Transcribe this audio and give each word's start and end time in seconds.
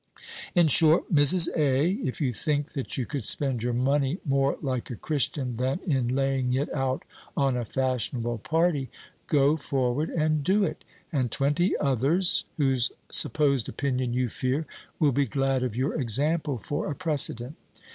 In 0.55 0.67
short, 0.67 1.13
Mrs. 1.13 1.47
A., 1.55 1.91
if 2.03 2.19
you 2.19 2.33
think 2.33 2.71
that 2.73 2.97
you 2.97 3.05
could 3.05 3.23
spend 3.23 3.61
your 3.61 3.71
money 3.75 4.17
more 4.25 4.57
like 4.59 4.89
a 4.89 4.95
Christian 4.95 5.57
than 5.57 5.79
in 5.85 6.07
laying 6.07 6.53
it 6.53 6.73
out 6.73 7.03
on 7.37 7.55
a 7.55 7.65
fashionable 7.65 8.39
party, 8.39 8.89
go 9.27 9.57
forward 9.57 10.09
and 10.09 10.43
do 10.43 10.63
it, 10.63 10.83
and 11.11 11.29
twenty 11.31 11.77
others, 11.77 12.45
whose 12.57 12.91
supposed 13.11 13.69
opinion 13.69 14.11
you 14.11 14.27
fear, 14.27 14.65
will 14.97 15.11
be 15.11 15.27
glad 15.27 15.61
of 15.61 15.75
your 15.77 15.93
example 15.93 16.57
for 16.57 16.89
a 16.89 16.95
precedent. 16.95 17.55